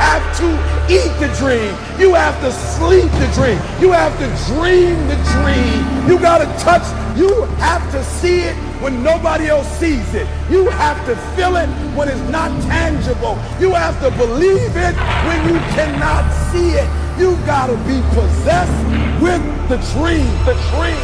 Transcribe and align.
have 0.00 0.24
to 0.38 0.48
eat 0.88 1.12
the 1.20 1.28
dream. 1.36 1.76
You 2.00 2.14
have 2.14 2.40
to 2.40 2.50
sleep 2.50 3.10
the 3.20 3.28
dream. 3.36 3.60
You 3.80 3.92
have 3.92 4.16
to 4.18 4.28
dream 4.48 4.96
the 5.12 5.18
dream. 5.36 6.08
You 6.08 6.18
got 6.18 6.38
to 6.38 6.48
touch. 6.64 6.86
You 7.18 7.44
have 7.60 7.84
to 7.92 8.02
see 8.02 8.40
it 8.40 8.56
when 8.80 9.02
nobody 9.02 9.48
else 9.48 9.68
sees 9.78 10.14
it. 10.14 10.26
You 10.50 10.70
have 10.70 10.98
to 11.04 11.14
feel 11.36 11.56
it 11.56 11.68
when 11.94 12.08
it's 12.08 12.30
not 12.30 12.50
tangible. 12.62 13.36
You 13.60 13.74
have 13.74 14.00
to 14.00 14.10
believe 14.16 14.74
it 14.74 14.96
when 15.28 15.38
you 15.48 15.58
cannot 15.76 16.24
see 16.50 16.70
it. 16.70 16.88
You 17.20 17.36
got 17.44 17.66
to 17.66 17.76
be 17.84 18.00
possessed 18.14 18.80
with 19.20 19.42
the 19.68 19.76
dream. 19.92 20.26
The 20.46 20.54
dream. 20.72 21.00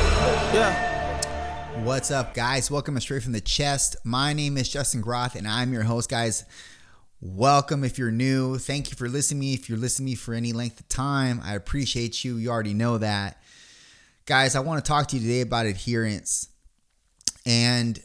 Yeah. 0.57 1.85
What's 1.85 2.11
up, 2.11 2.33
guys? 2.33 2.71
Welcome 2.71 2.95
to 2.95 3.01
Straight 3.03 3.23
from 3.23 3.33
the 3.33 3.41
Chest. 3.43 3.97
My 4.03 4.33
name 4.33 4.57
is 4.57 4.71
Justin 4.71 5.03
Groth, 5.03 5.35
and 5.35 5.47
I'm 5.47 5.75
your 5.75 5.83
host, 5.83 6.09
guys. 6.09 6.45
Welcome 7.23 7.83
if 7.83 7.97
you're 7.97 8.11
new. 8.11 8.59
Thank 8.59 8.91
you 8.91 8.97
for 8.97 9.09
listening 9.09 9.41
to 9.41 9.47
me. 9.47 9.55
If 9.55 9.71
you're 9.71 9.79
listening 9.79 10.09
to 10.09 10.11
me 10.11 10.17
for 10.17 10.35
any 10.35 10.53
length 10.53 10.81
of 10.81 10.89
time, 10.91 11.41
I 11.43 11.55
appreciate 11.55 12.23
you. 12.23 12.37
You 12.37 12.51
already 12.51 12.75
know 12.75 12.99
that. 12.99 13.43
Guys, 14.27 14.55
I 14.55 14.61
want 14.61 14.85
to 14.85 14.89
talk 14.89 15.09
to 15.09 15.17
you 15.17 15.23
today 15.23 15.41
about 15.41 15.65
adherence. 15.65 16.51
And, 17.47 17.99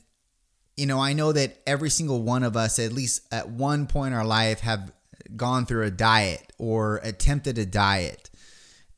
you 0.77 0.85
know, 0.85 0.97
I 0.97 1.11
know 1.11 1.33
that 1.33 1.57
every 1.67 1.89
single 1.89 2.23
one 2.23 2.43
of 2.43 2.55
us, 2.55 2.79
at 2.79 2.93
least 2.93 3.27
at 3.33 3.49
one 3.49 3.85
point 3.85 4.13
in 4.13 4.17
our 4.17 4.25
life, 4.25 4.61
have 4.61 4.93
gone 5.35 5.65
through 5.65 5.83
a 5.83 5.91
diet 5.91 6.53
or 6.57 7.01
attempted 7.03 7.57
a 7.57 7.65
diet. 7.65 8.29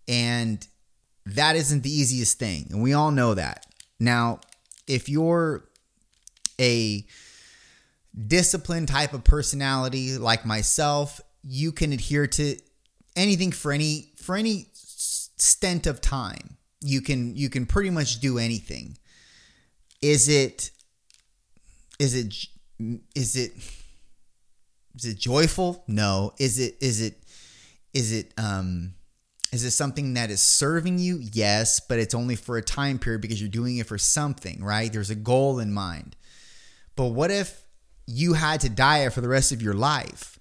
And 0.08 0.66
that 1.26 1.56
isn't 1.56 1.82
the 1.82 1.92
easiest 1.92 2.38
thing. 2.38 2.68
And 2.70 2.84
we 2.84 2.94
all 2.94 3.10
know 3.10 3.34
that. 3.34 3.66
Now, 4.00 4.42
if 4.88 5.10
you're 5.10 5.68
a 6.60 7.04
disciplined 8.28 8.88
type 8.88 9.14
of 9.14 9.24
personality 9.24 10.18
like 10.18 10.46
myself, 10.46 11.20
you 11.44 11.72
can 11.72 11.92
adhere 11.94 12.28
to 12.28 12.58
anything 13.16 13.52
for 13.52 13.72
any 13.72 14.12
for 14.18 14.36
any 14.36 14.68
stent 14.74 15.88
of 15.88 16.02
time. 16.02 16.58
You 16.82 17.02
can 17.02 17.36
you 17.36 17.50
can 17.50 17.66
pretty 17.66 17.90
much 17.90 18.20
do 18.20 18.38
anything. 18.38 18.98
Is 20.02 20.30
it 20.30 20.72
is 22.00 22.16
it 22.16 22.34
is 23.16 23.36
it 23.36 23.52
is 24.96 25.06
it 25.06 25.18
joyful? 25.18 25.84
No. 25.88 26.34
Is 26.40 26.60
it 26.60 26.78
is 26.82 27.02
it 27.02 27.24
is 27.94 28.12
it 28.12 28.34
um 28.38 28.94
is 29.52 29.64
it 29.64 29.72
something 29.72 30.16
that 30.16 30.32
is 30.32 30.42
serving 30.42 30.98
you? 30.98 31.20
Yes, 31.22 31.80
but 31.80 32.00
it's 32.00 32.16
only 32.16 32.36
for 32.36 32.58
a 32.58 32.62
time 32.62 32.98
period 32.98 33.22
because 33.22 33.40
you're 33.40 33.50
doing 33.50 33.78
it 33.78 33.86
for 33.86 34.00
something, 34.00 34.64
right? 34.64 34.92
There's 34.92 35.12
a 35.12 35.16
goal 35.16 35.60
in 35.60 35.72
mind. 35.72 36.16
But 36.96 37.08
what 37.08 37.30
if 37.30 37.63
you 38.06 38.34
had 38.34 38.62
to 38.62 38.70
diet 38.70 39.14
for 39.14 39.22
the 39.22 39.28
rest 39.28 39.52
of 39.52 39.62
your 39.62 39.74
life. 39.74 40.40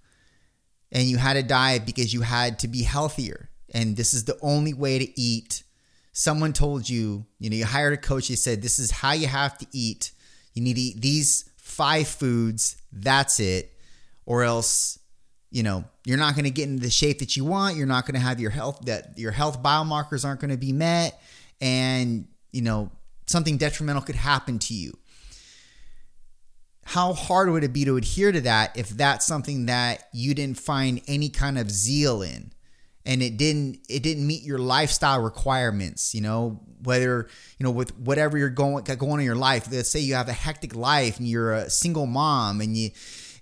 And 0.91 1.05
you 1.05 1.17
had 1.17 1.35
to 1.35 1.43
diet 1.43 1.87
because 1.87 2.13
you 2.13 2.21
had 2.21 2.59
to 2.61 2.69
be 2.69 2.83
healthier. 2.83 3.49
And 3.73 3.97
this 3.97 4.13
is 4.13 4.25
the 4.25 4.39
only 4.43 4.75
way 4.75 4.99
to 4.99 5.21
eat? 5.21 5.63
Someone 6.13 6.53
told 6.53 6.89
you, 6.89 7.25
you 7.39 7.49
know, 7.49 7.57
you 7.57 7.65
hired 7.65 7.95
a 7.95 7.97
coach, 7.97 8.29
they 8.29 8.35
said, 8.35 8.61
this 8.61 8.79
is 8.79 8.91
how 8.91 9.13
you 9.13 9.27
have 9.27 9.57
to 9.59 9.67
eat. 9.73 10.13
You 10.53 10.63
need 10.63 10.75
to 10.75 10.81
eat 10.81 11.01
these 11.01 11.49
five 11.57 12.07
foods, 12.07 12.77
that's 12.93 13.41
it, 13.41 13.73
or 14.27 14.43
else 14.43 14.99
you 15.51 15.63
know 15.63 15.85
you're 16.05 16.19
not 16.19 16.35
going 16.35 16.45
to 16.45 16.51
get 16.51 16.69
into 16.69 16.83
the 16.83 16.91
shape 16.91 17.21
that 17.21 17.37
you 17.37 17.45
want. 17.45 17.77
You're 17.77 17.87
not 17.87 18.07
going 18.07 18.15
to 18.15 18.21
have 18.21 18.41
your 18.41 18.51
health 18.51 18.81
that 18.87 19.19
your 19.19 19.33
health 19.33 19.63
biomarkers 19.63 20.25
aren't 20.25 20.41
going 20.41 20.51
to 20.51 20.57
be 20.57 20.73
met. 20.73 21.21
And 21.61 22.27
you 22.51 22.63
know 22.63 22.91
something 23.27 23.57
detrimental 23.57 24.03
could 24.03 24.17
happen 24.17 24.59
to 24.59 24.75
you 24.75 24.93
how 26.85 27.13
hard 27.13 27.51
would 27.51 27.65
it 27.65 27.73
be 27.73 27.85
to 27.85 27.97
adhere 27.97 28.33
to 28.33 28.41
that 28.43 28.77
if 28.77 28.89
that's 28.91 29.27
something 29.27 29.67
that 29.67 30.09
you 30.13 30.35
didn't 30.35 30.59
find 30.59 31.01
any 31.07 31.29
kind 31.29 31.59
of 31.59 31.71
zeal 31.71 32.23
in? 32.23 32.53
And 33.05 33.23
it 33.23 33.37
didn't 33.37 33.81
it 33.89 34.03
didn't 34.03 34.27
meet 34.27 34.43
your 34.43 34.59
lifestyle 34.59 35.21
requirements 35.21 36.15
you 36.15 36.21
know? 36.21 36.61
Whether 36.85 37.29
you 37.61 37.65
know 37.65 37.71
with 37.71 37.97
whatever 37.97 38.37
you're 38.37 38.49
going 38.49 38.83
going 38.83 39.21
in 39.21 39.25
your 39.25 39.37
life 39.37 39.69
let's 39.71 39.89
say 39.89 40.01
you 40.01 40.15
have 40.15 40.29
a 40.29 40.33
hectic 40.33 40.75
life 40.75 41.19
and 41.19 41.29
you're 41.29 41.53
a 41.53 41.71
single 41.71 42.07
mom 42.07 42.61
and 42.61 42.77
you 42.77 42.91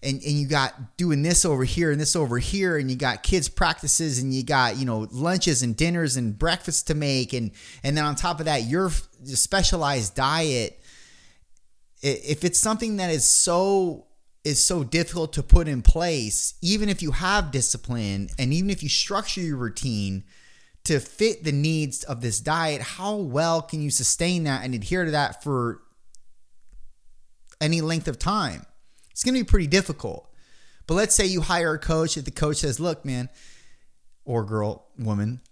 and, 0.02 0.22
and 0.22 0.32
you 0.32 0.46
got 0.46 0.96
doing 0.96 1.22
this 1.22 1.44
over 1.44 1.64
here 1.64 1.90
and 1.90 2.00
this 2.00 2.16
over 2.16 2.38
here 2.38 2.78
and 2.78 2.90
you 2.90 2.96
got 2.96 3.22
kids 3.22 3.48
practices 3.48 4.18
and 4.18 4.32
you 4.34 4.42
got 4.42 4.76
you 4.76 4.86
know 4.86 5.06
lunches 5.10 5.62
and 5.62 5.76
dinners 5.76 6.16
and 6.16 6.38
breakfast 6.38 6.86
to 6.86 6.94
make 6.94 7.32
and 7.32 7.50
and 7.82 7.96
then 7.96 8.04
on 8.04 8.14
top 8.14 8.40
of 8.40 8.46
that 8.46 8.64
your 8.64 8.90
specialized 9.24 10.14
diet 10.14 10.79
if 12.02 12.44
it's 12.44 12.58
something 12.58 12.96
that 12.96 13.10
is 13.10 13.28
so 13.28 14.06
is 14.42 14.62
so 14.62 14.82
difficult 14.82 15.34
to 15.34 15.42
put 15.42 15.68
in 15.68 15.82
place 15.82 16.54
even 16.62 16.88
if 16.88 17.02
you 17.02 17.10
have 17.10 17.50
discipline 17.50 18.28
and 18.38 18.54
even 18.54 18.70
if 18.70 18.82
you 18.82 18.88
structure 18.88 19.40
your 19.40 19.56
routine 19.56 20.24
to 20.84 20.98
fit 20.98 21.44
the 21.44 21.52
needs 21.52 22.04
of 22.04 22.22
this 22.22 22.40
diet 22.40 22.80
how 22.80 23.16
well 23.16 23.60
can 23.60 23.82
you 23.82 23.90
sustain 23.90 24.44
that 24.44 24.64
and 24.64 24.74
adhere 24.74 25.04
to 25.04 25.10
that 25.10 25.42
for 25.42 25.82
any 27.60 27.82
length 27.82 28.08
of 28.08 28.18
time 28.18 28.64
it's 29.20 29.24
going 29.26 29.34
to 29.34 29.44
be 29.44 29.48
pretty 29.48 29.66
difficult. 29.66 30.32
But 30.86 30.94
let's 30.94 31.14
say 31.14 31.26
you 31.26 31.42
hire 31.42 31.74
a 31.74 31.78
coach 31.78 32.14
that 32.14 32.24
the 32.24 32.30
coach 32.30 32.56
says, 32.56 32.80
look, 32.80 33.04
man, 33.04 33.28
or 34.24 34.44
girl, 34.44 34.86
woman, 34.98 35.42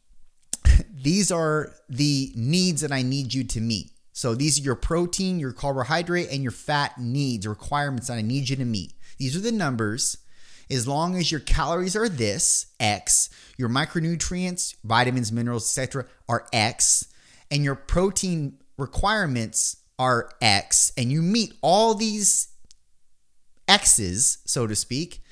these 0.90 1.30
are 1.30 1.74
the 1.86 2.32
needs 2.34 2.80
that 2.80 2.92
I 2.92 3.02
need 3.02 3.34
you 3.34 3.44
to 3.44 3.60
meet. 3.60 3.90
So 4.18 4.34
these 4.34 4.58
are 4.58 4.64
your 4.64 4.74
protein, 4.74 5.38
your 5.38 5.52
carbohydrate, 5.52 6.32
and 6.32 6.42
your 6.42 6.50
fat 6.50 6.98
needs, 6.98 7.46
requirements 7.46 8.08
that 8.08 8.14
I 8.14 8.22
need 8.22 8.48
you 8.48 8.56
to 8.56 8.64
meet. 8.64 8.94
These 9.16 9.36
are 9.36 9.40
the 9.40 9.52
numbers. 9.52 10.18
As 10.68 10.88
long 10.88 11.14
as 11.14 11.30
your 11.30 11.38
calories 11.38 11.94
are 11.94 12.08
this, 12.08 12.66
X, 12.80 13.30
your 13.56 13.68
micronutrients, 13.68 14.74
vitamins, 14.82 15.30
minerals, 15.30 15.66
etc., 15.66 16.04
are 16.28 16.48
X, 16.52 17.06
and 17.52 17.62
your 17.62 17.76
protein 17.76 18.58
requirements 18.76 19.76
are 20.00 20.30
X, 20.42 20.90
and 20.98 21.12
you 21.12 21.22
meet 21.22 21.54
all 21.62 21.94
these 21.94 22.48
X's, 23.68 24.38
so 24.44 24.66
to 24.66 24.74
speak, 24.74 25.22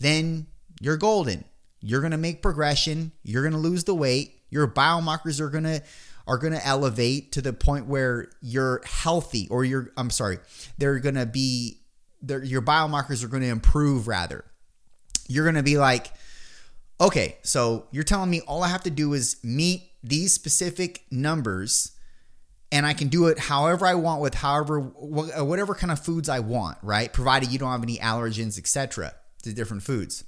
then 0.00 0.48
you're 0.80 0.96
golden. 0.96 1.44
You're 1.80 2.00
to 2.10 2.18
make 2.18 2.42
progression, 2.42 3.12
you're 3.22 3.44
to 3.52 3.60
lose 3.60 3.84
the 3.84 3.94
weight, 3.94 4.40
your 4.50 4.66
biomarkers 4.66 5.40
are 5.40 5.50
to 5.62 5.82
are 6.26 6.38
going 6.38 6.52
to 6.52 6.66
elevate 6.66 7.32
to 7.32 7.42
the 7.42 7.52
point 7.52 7.86
where 7.86 8.30
you're 8.40 8.80
healthy 8.84 9.46
or 9.50 9.64
you're 9.64 9.92
I'm 9.96 10.10
sorry, 10.10 10.38
they're 10.78 10.98
going 10.98 11.16
to 11.16 11.26
be 11.26 11.80
your 12.26 12.62
biomarkers 12.62 13.22
are 13.22 13.28
going 13.28 13.42
to 13.42 13.48
improve 13.48 14.08
rather. 14.08 14.44
You're 15.28 15.44
going 15.44 15.56
to 15.56 15.62
be 15.62 15.78
like 15.78 16.12
okay, 17.00 17.36
so 17.42 17.86
you're 17.90 18.04
telling 18.04 18.30
me 18.30 18.40
all 18.42 18.62
I 18.62 18.68
have 18.68 18.84
to 18.84 18.90
do 18.90 19.12
is 19.14 19.36
meet 19.42 19.90
these 20.02 20.32
specific 20.32 21.04
numbers 21.10 21.92
and 22.70 22.86
I 22.86 22.92
can 22.92 23.08
do 23.08 23.26
it 23.28 23.38
however 23.38 23.86
I 23.86 23.94
want 23.94 24.20
with 24.20 24.34
however 24.34 24.80
uh, 24.80 25.44
whatever 25.44 25.74
kind 25.74 25.92
of 25.92 26.00
foods 26.00 26.28
I 26.28 26.40
want, 26.40 26.78
right? 26.82 27.12
Provided 27.12 27.52
you 27.52 27.58
don't 27.58 27.70
have 27.70 27.82
any 27.82 27.98
allergens, 27.98 28.58
etc. 28.58 29.14
to 29.42 29.52
different 29.52 29.82
foods. 29.82 30.24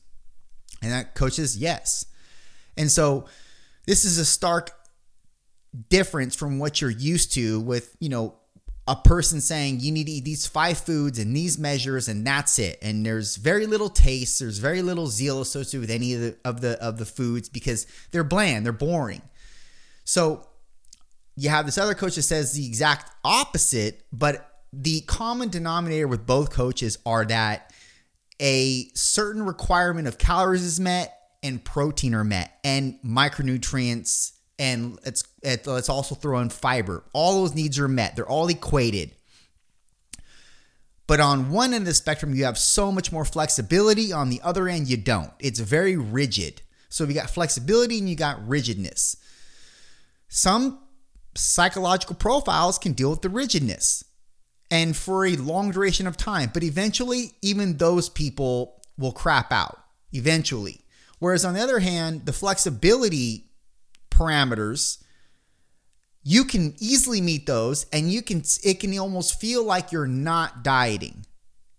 And 0.83 0.93
that 0.93 1.15
coach 1.15 1.34
says 1.34 1.57
yes. 1.57 2.05
And 2.77 2.91
so 2.91 3.27
this 3.87 4.05
is 4.05 4.19
a 4.19 4.25
stark 4.25 4.71
difference 5.88 6.34
from 6.34 6.59
what 6.59 6.81
you're 6.81 6.91
used 6.91 7.32
to 7.34 7.60
with, 7.60 7.97
you 8.00 8.09
know, 8.09 8.34
a 8.88 8.94
person 8.94 9.41
saying 9.41 9.81
you 9.81 9.91
need 9.91 10.06
to 10.06 10.12
eat 10.12 10.25
these 10.25 10.47
five 10.47 10.78
foods 10.78 11.19
and 11.19 11.34
these 11.34 11.59
measures 11.59 12.06
and 12.06 12.25
that's 12.25 12.59
it. 12.59 12.78
And 12.82 13.04
there's 13.04 13.37
very 13.37 13.66
little 13.66 13.88
taste, 13.88 14.38
there's 14.38 14.59
very 14.59 14.81
little 14.81 15.09
zeal 15.09 15.41
associated 15.41 15.81
with 15.81 15.91
any 15.91 16.15
of 16.15 16.20
the 16.20 16.36
of 16.44 16.60
the 16.60 16.82
of 16.82 16.98
the 16.98 17.06
foods 17.06 17.48
because 17.48 17.86
they're 18.12 18.25
bland, 18.25 18.65
they're 18.65 18.72
boring. 18.72 19.22
So 20.04 20.47
you 21.34 21.48
have 21.50 21.66
this 21.66 21.78
other 21.78 21.94
coach 21.94 22.15
that 22.15 22.22
says 22.22 22.53
the 22.53 22.66
exact 22.66 23.10
opposite, 23.25 24.04
but 24.12 24.62
the 24.72 25.00
common 25.03 25.48
denominator 25.48 26.06
with 26.06 26.25
both 26.25 26.50
coaches 26.50 26.98
are 27.04 27.25
that 27.25 27.72
a 28.41 28.88
certain 28.94 29.42
requirement 29.42 30.06
of 30.06 30.16
calories 30.18 30.62
is 30.62 30.78
met 30.78 31.12
and 31.42 31.65
protein 31.65 32.15
are 32.15 32.24
met 32.24 32.59
and 32.62 32.98
micronutrients 33.04 34.33
and 34.58 34.98
let's 35.04 35.24
let's 35.42 35.88
also 35.88 36.14
throw 36.14 36.41
in 36.41 36.50
fiber. 36.50 37.04
All 37.12 37.41
those 37.41 37.54
needs 37.54 37.78
are 37.78 37.88
met. 37.88 38.16
They're 38.16 38.28
all 38.28 38.48
equated. 38.48 39.12
But 41.06 41.20
on 41.20 41.50
one 41.50 41.72
end 41.72 41.82
of 41.82 41.86
the 41.86 41.94
spectrum, 41.94 42.34
you 42.34 42.44
have 42.44 42.58
so 42.58 42.91
much 42.91 43.12
more 43.12 43.24
flexibility. 43.24 44.12
On 44.12 44.28
the 44.28 44.41
other 44.42 44.68
end, 44.68 44.88
you 44.88 44.97
don't. 44.97 45.30
It's 45.38 45.60
very 45.60 45.97
rigid. 45.97 46.62
So 46.88 47.04
you 47.04 47.14
got 47.14 47.30
flexibility 47.30 47.98
and 47.98 48.08
you 48.08 48.16
got 48.16 48.47
rigidness. 48.47 49.16
Some 50.28 50.80
psychological 51.34 52.16
profiles 52.16 52.78
can 52.78 52.92
deal 52.92 53.10
with 53.10 53.22
the 53.22 53.28
rigidness 53.28 54.03
and 54.70 54.97
for 54.97 55.24
a 55.24 55.36
long 55.36 55.70
duration 55.70 56.06
of 56.06 56.16
time. 56.16 56.50
But 56.53 56.64
eventually, 56.64 57.34
even 57.41 57.76
those 57.76 58.08
people 58.08 58.82
will 58.98 59.12
crap 59.12 59.53
out 59.53 59.78
eventually. 60.12 60.80
Whereas 61.18 61.44
on 61.44 61.54
the 61.54 61.60
other 61.60 61.78
hand, 61.78 62.26
the 62.26 62.32
flexibility 62.32 63.50
parameters, 64.16 65.03
you 66.22 66.45
can 66.45 66.74
easily 66.78 67.21
meet 67.21 67.47
those 67.47 67.86
and 67.92 68.10
you 68.10 68.22
can 68.22 68.42
it 68.65 68.80
can 68.80 68.98
almost 68.98 69.41
feel 69.41 69.63
like 69.65 69.92
you're 69.92 70.07
not 70.09 70.65
dieting. 70.65 71.24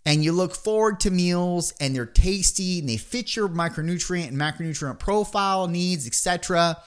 and 0.07 0.23
you 0.23 0.31
look 0.31 0.55
forward 0.55 1.01
to 1.01 1.11
meals 1.11 1.73
and 1.81 1.93
they're 1.93 2.05
tasty 2.05 2.79
and 2.79 2.87
they 2.87 2.95
fit 2.95 3.35
your 3.35 3.49
micronutrient 3.49 4.29
and 4.29 4.37
macronutrient 4.37 4.99
profile 4.99 5.67
needs, 5.67 6.07
etc. 6.07 6.77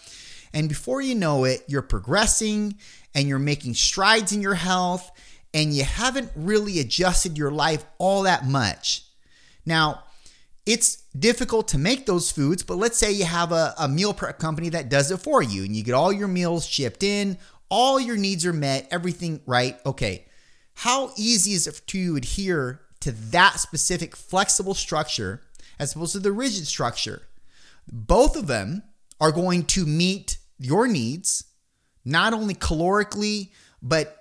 And 0.55 0.71
before 0.71 1.03
you 1.03 1.15
know 1.15 1.45
it, 1.45 1.61
you're 1.69 1.83
progressing 1.83 2.79
and 3.15 3.29
you're 3.29 3.39
making 3.39 3.75
strides 3.75 4.33
in 4.33 4.41
your 4.41 4.55
health 4.55 5.11
and 5.53 5.75
you 5.75 5.85
haven't 5.85 6.31
really 6.35 6.81
adjusted 6.81 7.37
your 7.37 7.51
life 7.51 7.85
all 7.99 8.23
that 8.23 8.47
much. 8.47 9.05
Now, 9.67 10.05
it's 10.67 11.03
difficult 11.19 11.69
to 11.69 11.79
make 11.79 12.07
those 12.07 12.31
foods, 12.31 12.63
but 12.63 12.77
let's 12.77 12.99
say 12.99 13.13
you 13.13 13.25
have 13.25 13.53
a, 13.53 13.75
a 13.79 13.89
meal 13.89 14.13
prep 14.13 14.39
company 14.39 14.69
that 14.71 14.89
does 14.89 15.11
it 15.11 15.19
for 15.19 15.43
you 15.43 15.65
and 15.65 15.75
you 15.75 15.83
get 15.83 15.95
all 15.95 16.13
your 16.13 16.29
meals 16.29 16.67
shipped 16.67 17.03
in, 17.03 17.39
all 17.69 17.99
your 17.99 18.17
needs 18.17 18.45
are 18.45 18.53
met, 18.53 18.87
everything 18.91 19.41
right. 19.47 19.79
Okay. 19.87 20.27
How 20.75 21.13
easy 21.17 21.53
is 21.53 21.67
it 21.67 21.81
to 21.89 22.17
adhere 22.17 22.81
to 23.01 23.13
that 23.13 23.61
specific 23.61 24.17
flexible 24.17 24.75
structure 24.75 25.43
as 25.79 25.95
opposed 25.95 26.13
to 26.13 26.19
the 26.19 26.33
rigid 26.33 26.67
structure? 26.67 27.23
Both 27.91 28.37
of 28.37 28.47
them 28.47 28.83
are 29.21 29.33
going 29.33 29.65
to 29.67 29.87
meet 29.87 30.39
your 30.59 30.87
needs, 30.87 31.45
not 32.05 32.33
only 32.33 32.55
calorically, 32.55 33.51
but 33.83 34.17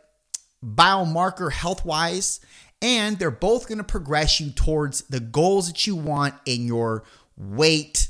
biomarker 0.63 1.51
health 1.51 1.85
wise, 1.85 2.39
and 2.81 3.19
they're 3.19 3.31
both 3.31 3.67
going 3.67 3.77
to 3.77 3.83
progress 3.83 4.39
you 4.39 4.51
towards 4.51 5.01
the 5.03 5.19
goals 5.19 5.67
that 5.67 5.85
you 5.85 5.95
want 5.95 6.35
in 6.45 6.65
your 6.65 7.03
weight, 7.37 8.09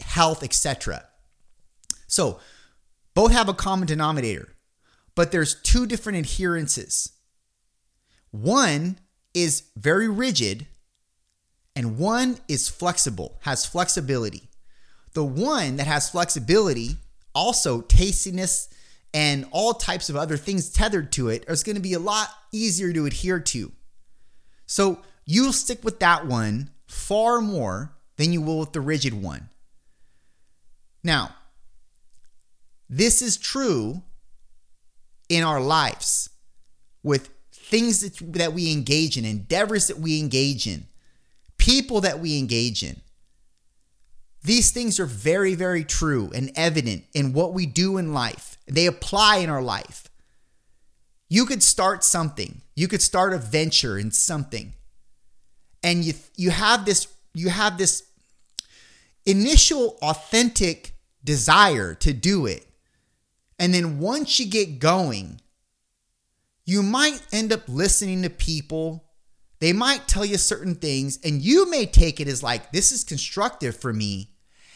health, 0.00 0.42
etc. 0.42 1.04
So, 2.06 2.40
both 3.14 3.32
have 3.32 3.48
a 3.48 3.54
common 3.54 3.86
denominator, 3.86 4.54
but 5.14 5.32
there's 5.32 5.60
two 5.62 5.86
different 5.86 6.18
adherences. 6.18 7.12
One 8.30 8.98
is 9.34 9.64
very 9.76 10.08
rigid 10.08 10.66
and 11.74 11.96
one 11.96 12.38
is 12.48 12.68
flexible, 12.68 13.38
has 13.42 13.64
flexibility. 13.64 14.48
The 15.14 15.24
one 15.24 15.76
that 15.76 15.86
has 15.86 16.10
flexibility, 16.10 16.96
also 17.34 17.82
tastiness 17.82 18.68
and 19.14 19.46
all 19.50 19.74
types 19.74 20.10
of 20.10 20.16
other 20.16 20.36
things 20.36 20.70
tethered 20.70 21.12
to 21.12 21.28
it, 21.28 21.44
is 21.48 21.62
going 21.62 21.76
to 21.76 21.82
be 21.82 21.94
a 21.94 21.98
lot 21.98 22.28
easier 22.52 22.92
to 22.92 23.06
adhere 23.06 23.40
to. 23.40 23.72
So 24.66 25.00
you'll 25.24 25.52
stick 25.52 25.82
with 25.82 26.00
that 26.00 26.26
one 26.26 26.70
far 26.86 27.40
more 27.40 27.94
than 28.16 28.32
you 28.32 28.42
will 28.42 28.58
with 28.60 28.72
the 28.72 28.80
rigid 28.80 29.14
one. 29.14 29.48
Now, 31.02 31.34
this 32.88 33.22
is 33.22 33.36
true 33.36 34.02
in 35.28 35.44
our 35.44 35.60
lives 35.60 36.30
with 37.02 37.30
things 37.52 38.00
that, 38.00 38.32
that 38.32 38.52
we 38.52 38.72
engage 38.72 39.16
in, 39.16 39.24
endeavors 39.24 39.88
that 39.88 39.98
we 39.98 40.18
engage 40.18 40.66
in, 40.66 40.86
people 41.58 42.00
that 42.00 42.18
we 42.18 42.38
engage 42.38 42.82
in. 42.82 43.00
These 44.42 44.70
things 44.70 45.00
are 45.00 45.06
very, 45.06 45.54
very 45.54 45.84
true 45.84 46.30
and 46.34 46.52
evident 46.54 47.04
in 47.12 47.32
what 47.32 47.52
we 47.52 47.66
do 47.66 47.98
in 47.98 48.14
life. 48.14 48.56
They 48.66 48.86
apply 48.86 49.36
in 49.36 49.50
our 49.50 49.62
life. 49.62 50.08
You 51.28 51.44
could 51.44 51.62
start 51.62 52.04
something. 52.04 52.62
You 52.74 52.88
could 52.88 53.02
start 53.02 53.34
a 53.34 53.38
venture 53.38 53.98
in 53.98 54.10
something. 54.10 54.74
And 55.82 56.04
you 56.04 56.14
you 56.36 56.50
have 56.50 56.84
this 56.84 57.08
you 57.34 57.50
have 57.50 57.78
this 57.78 58.04
initial 59.26 59.98
authentic 60.00 60.94
desire 61.22 61.94
to 61.94 62.12
do 62.12 62.46
it. 62.46 62.66
And 63.58 63.74
then 63.74 63.98
once 63.98 64.38
you 64.40 64.46
get 64.46 64.78
going, 64.78 65.40
you 66.64 66.82
might 66.82 67.20
end 67.32 67.52
up 67.52 67.68
listening 67.68 68.22
to 68.22 68.30
people. 68.30 69.07
They 69.60 69.72
might 69.72 70.06
tell 70.06 70.24
you 70.24 70.38
certain 70.38 70.76
things, 70.76 71.18
and 71.24 71.42
you 71.42 71.68
may 71.68 71.84
take 71.86 72.20
it 72.20 72.28
as 72.28 72.42
like, 72.42 72.70
this 72.70 72.92
is 72.92 73.02
constructive 73.02 73.76
for 73.76 73.92
me. 73.92 74.30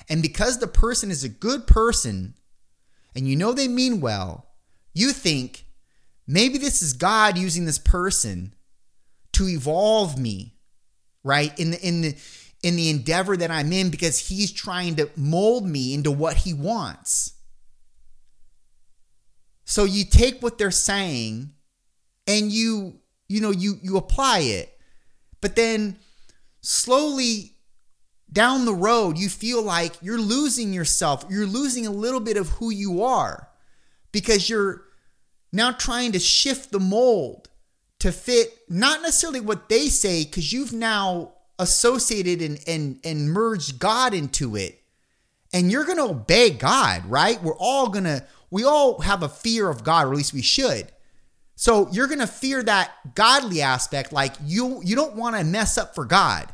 And 0.08 0.22
because 0.22 0.58
the 0.58 0.66
person 0.66 1.10
is 1.10 1.22
a 1.22 1.28
good 1.28 1.66
person 1.66 2.34
and 3.14 3.28
you 3.28 3.36
know 3.36 3.52
they 3.52 3.68
mean 3.68 4.00
well, 4.00 4.48
you 4.94 5.12
think 5.12 5.66
maybe 6.26 6.58
this 6.58 6.82
is 6.82 6.92
God 6.92 7.38
using 7.38 7.64
this 7.64 7.78
person 7.78 8.54
to 9.32 9.48
evolve 9.48 10.18
me, 10.18 10.54
right? 11.22 11.56
In 11.58 11.70
the 11.72 11.86
in 11.86 12.00
the 12.02 12.16
in 12.62 12.76
the 12.76 12.90
endeavor 12.90 13.36
that 13.36 13.50
I'm 13.50 13.72
in 13.72 13.90
because 13.90 14.28
he's 14.28 14.52
trying 14.52 14.96
to 14.96 15.10
mold 15.16 15.66
me 15.66 15.94
into 15.94 16.10
what 16.10 16.38
he 16.38 16.54
wants. 16.54 17.34
So 19.64 19.84
you 19.84 20.04
take 20.04 20.42
what 20.42 20.58
they're 20.58 20.70
saying 20.70 21.52
and 22.26 22.52
you 22.52 23.00
you 23.28 23.40
know 23.40 23.50
you 23.50 23.78
you 23.82 23.96
apply 23.96 24.40
it 24.40 24.71
but 25.42 25.56
then 25.56 25.98
slowly 26.62 27.56
down 28.32 28.64
the 28.64 28.74
road 28.74 29.18
you 29.18 29.28
feel 29.28 29.62
like 29.62 29.92
you're 30.00 30.18
losing 30.18 30.72
yourself. 30.72 31.26
You're 31.28 31.46
losing 31.46 31.86
a 31.86 31.90
little 31.90 32.20
bit 32.20 32.38
of 32.38 32.48
who 32.48 32.70
you 32.70 33.02
are 33.02 33.48
because 34.10 34.48
you're 34.48 34.84
now 35.52 35.72
trying 35.72 36.12
to 36.12 36.18
shift 36.18 36.72
the 36.72 36.80
mold 36.80 37.50
to 37.98 38.10
fit 38.10 38.58
not 38.70 39.02
necessarily 39.02 39.40
what 39.40 39.68
they 39.68 39.88
say 39.88 40.24
because 40.24 40.52
you've 40.52 40.72
now 40.72 41.32
associated 41.58 42.40
and, 42.40 42.58
and 42.66 42.98
and 43.04 43.30
merged 43.30 43.78
god 43.78 44.14
into 44.14 44.56
it. 44.56 44.78
And 45.52 45.70
you're 45.70 45.84
going 45.84 45.98
to 45.98 46.04
obey 46.04 46.50
god 46.50 47.04
right? 47.06 47.42
We're 47.42 47.58
all 47.58 47.88
going 47.88 48.04
to 48.04 48.24
we 48.50 48.64
all 48.64 49.00
have 49.00 49.22
a 49.22 49.28
fear 49.28 49.68
of 49.68 49.82
god 49.82 50.06
or 50.06 50.12
at 50.12 50.16
least 50.16 50.32
we 50.32 50.42
should 50.42 50.91
so 51.62 51.88
you're 51.92 52.08
going 52.08 52.18
to 52.18 52.26
fear 52.26 52.60
that 52.60 53.14
godly 53.14 53.62
aspect 53.62 54.12
like 54.12 54.34
you 54.44 54.80
you 54.82 54.96
don't 54.96 55.14
want 55.14 55.36
to 55.36 55.44
mess 55.44 55.78
up 55.78 55.94
for 55.94 56.04
God. 56.04 56.52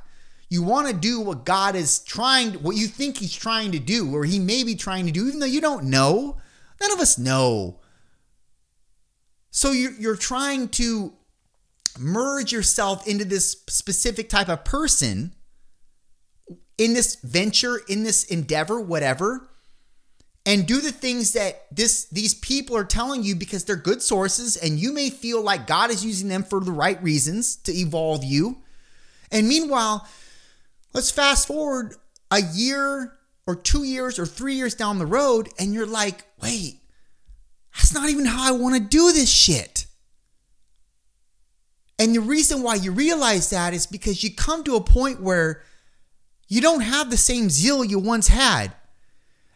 You 0.51 0.63
want 0.63 0.87
to 0.87 0.93
do 0.93 1.21
what 1.21 1.47
God 1.47 1.77
is 1.77 2.01
trying 2.01 2.53
what 2.57 2.77
you 2.77 2.87
think 2.89 3.17
he's 3.17 3.35
trying 3.35 3.73
to 3.73 3.79
do 3.79 4.15
or 4.15 4.27
he 4.27 4.39
may 4.39 4.65
be 4.65 4.75
trying 4.75 5.07
to 5.07 5.11
do 5.11 5.27
even 5.27 5.41
though 5.41 5.47
you 5.47 5.63
don't 5.63 5.85
know. 5.85 6.37
None 6.79 6.93
of 6.93 7.01
us 7.01 7.17
know. 7.17 7.81
So 9.51 9.73
you're, 9.73 9.93
you're 9.93 10.15
trying 10.15 10.69
to 10.73 11.15
merge 11.99 12.53
yourself 12.53 13.09
into 13.09 13.25
this 13.25 13.53
specific 13.67 14.29
type 14.29 14.51
of 14.51 14.63
person 14.63 15.35
in 16.77 16.93
this 16.93 17.15
venture, 17.15 17.81
in 17.89 18.05
this 18.05 18.25
endeavor, 18.25 18.79
whatever 18.79 19.49
and 20.49 20.67
do 20.67 20.81
the 20.81 20.91
things 20.91 21.33
that 21.33 21.67
this 21.71 22.07
these 22.07 22.33
people 22.33 22.75
are 22.75 22.83
telling 22.83 23.23
you 23.23 23.37
because 23.37 23.65
they're 23.65 23.77
good 23.77 24.01
sources 24.01 24.57
and 24.57 24.79
you 24.79 24.95
may 24.95 25.11
feel 25.11 25.43
like 25.43 25.67
God 25.67 25.91
is 25.91 26.03
using 26.03 26.29
them 26.29 26.43
for 26.43 26.59
the 26.59 26.73
right 26.73 27.01
reasons 27.03 27.57
to 27.57 27.73
evolve 27.73 28.25
you. 28.25 28.57
And 29.31 29.47
meanwhile, 29.47 30.09
let's 30.95 31.11
fast 31.11 31.47
forward 31.47 31.97
a 32.31 32.41
year 32.41 33.13
or 33.47 33.57
2 33.57 33.85
years 33.85 34.19
or 34.19 34.25
3 34.25 34.55
years 34.55 34.75
down 34.75 34.99
the 34.99 35.05
road 35.05 35.51
and 35.59 35.75
you're 35.75 35.85
like, 35.85 36.25
"Wait, 36.41 36.81
that's 37.75 37.93
not 37.93 38.09
even 38.09 38.25
how 38.25 38.49
I 38.49 38.53
want 38.53 38.75
to 38.75 38.81
do 38.81 39.13
this 39.13 39.29
shit." 39.29 39.85
And 41.99 42.15
the 42.15 42.23
reason 42.23 42.63
why 42.63 42.77
you 42.77 42.91
realize 42.91 43.51
that 43.51 43.75
is 43.75 43.87
because 43.87 44.25
you 44.25 44.35
come 44.35 44.65
to 44.65 44.77
a 44.77 44.81
point 44.83 45.21
where 45.21 45.63
you 46.47 46.63
don't 46.63 46.81
have 46.81 47.11
the 47.11 47.19
same 47.19 47.51
zeal 47.51 47.85
you 47.85 47.99
once 47.99 48.29
had 48.29 48.73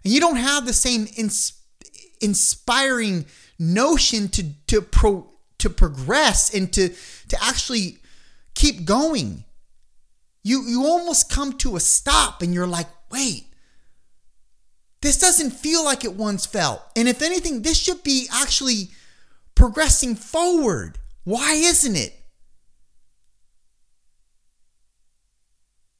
and 0.05 0.13
you 0.13 0.21
don't 0.21 0.37
have 0.37 0.67
the 0.67 0.73
same 0.73 1.07
ins- 1.17 1.61
inspiring 2.21 3.27
notion 3.59 4.29
to 4.29 4.45
to 4.67 4.83
pro 4.83 5.29
to 5.59 5.71
progress 5.71 6.53
and 6.55 6.73
to 6.73 6.91
to 7.29 7.37
actually 7.43 7.99
keep 8.55 8.85
going. 8.85 9.45
You 10.43 10.65
you 10.67 10.85
almost 10.85 11.31
come 11.31 11.53
to 11.59 11.77
a 11.77 11.81
stop 11.81 12.43
and 12.43 12.53
you're 12.53 12.67
like 12.67 12.89
wait 13.11 13.47
this 15.03 15.19
doesn't 15.19 15.51
feel 15.51 15.85
like 15.85 16.05
it 16.05 16.15
once 16.15 16.47
felt. 16.47 16.81
And 16.97 17.09
if 17.09 17.23
anything 17.23 17.63
this 17.63 17.77
should 17.79 18.03
be 18.03 18.29
actually 18.33 18.89
progressing 19.55 20.15
forward. 20.15 20.99
Why 21.25 21.53
isn't 21.55 21.97
it? 21.97 22.19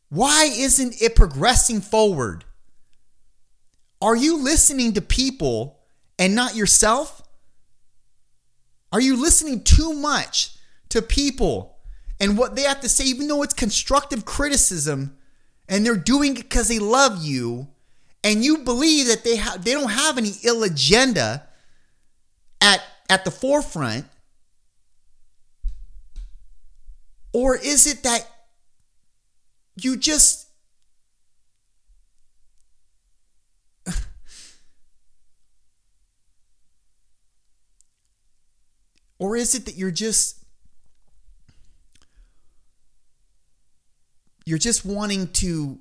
Why 0.09 0.45
isn't 0.45 1.01
it 1.01 1.17
progressing 1.17 1.81
forward 1.81 2.45
are 4.03 4.17
you 4.17 4.43
listening 4.43 4.95
to 4.95 5.01
people 5.01 5.79
and 6.19 6.35
not 6.35 6.57
yourself? 6.57 7.23
Are 8.91 9.01
you 9.01 9.17
listening 9.17 9.63
too 9.63 9.95
much 9.95 10.57
to 10.89 11.01
people 11.01 11.79
and 12.21 12.37
what 12.37 12.57
they 12.57 12.63
have 12.63 12.81
to 12.81 12.89
say, 12.89 13.05
even 13.05 13.29
though 13.29 13.43
it's 13.43 13.55
constructive 13.55 14.25
criticism 14.25 15.17
and 15.69 15.87
they're 15.87 15.97
doing 15.97 16.37
it 16.37 16.43
because 16.43 16.69
they 16.69 16.81
love 16.81 17.25
you 17.25 17.69
and 18.25 18.45
you 18.45 18.59
believe 18.59 19.07
that 19.07 19.25
they 19.25 19.37
have 19.37 19.65
they 19.65 19.73
don't 19.73 19.91
have 19.91 20.19
any 20.19 20.33
ill 20.43 20.65
agenda 20.65 21.47
at 22.61 22.83
at 23.09 23.25
the 23.25 23.31
forefront? 23.31 24.05
Or 27.33 27.57
is 27.57 27.87
it 27.87 28.03
that 28.03 28.29
you 29.77 29.97
just 29.97 30.42
Or 39.23 39.37
is 39.37 39.55
it 39.55 39.67
that 39.67 39.77
you're 39.77 39.93
just 39.93 40.45
you're 44.45 44.59
just 44.59 44.85
wanting 44.85 45.29
to 45.29 45.79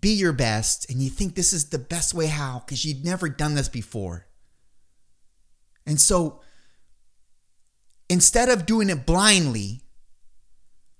be 0.00 0.08
your 0.08 0.32
best 0.32 0.90
and 0.90 1.00
you 1.00 1.08
think 1.08 1.36
this 1.36 1.52
is 1.52 1.68
the 1.68 1.78
best 1.78 2.12
way 2.12 2.26
how 2.26 2.64
because 2.66 2.84
you've 2.84 3.04
never 3.04 3.28
done 3.28 3.54
this 3.54 3.68
before. 3.68 4.26
And 5.86 6.00
so 6.00 6.40
instead 8.08 8.48
of 8.48 8.66
doing 8.66 8.90
it 8.90 9.06
blindly 9.06 9.82